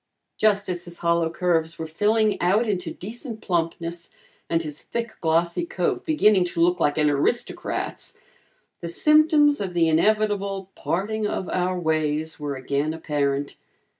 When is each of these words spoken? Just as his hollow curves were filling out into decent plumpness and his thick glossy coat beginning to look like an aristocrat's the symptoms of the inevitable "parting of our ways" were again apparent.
Just 0.35 0.67
as 0.67 0.85
his 0.85 0.97
hollow 0.97 1.29
curves 1.29 1.77
were 1.77 1.85
filling 1.85 2.41
out 2.41 2.65
into 2.67 2.89
decent 2.89 3.39
plumpness 3.39 4.09
and 4.49 4.63
his 4.63 4.81
thick 4.81 5.13
glossy 5.21 5.63
coat 5.63 6.07
beginning 6.07 6.43
to 6.45 6.59
look 6.59 6.79
like 6.79 6.97
an 6.97 7.07
aristocrat's 7.07 8.17
the 8.79 8.87
symptoms 8.87 9.61
of 9.61 9.75
the 9.75 9.87
inevitable 9.87 10.71
"parting 10.73 11.27
of 11.27 11.47
our 11.49 11.77
ways" 11.79 12.39
were 12.39 12.55
again 12.55 12.95
apparent. 12.95 13.57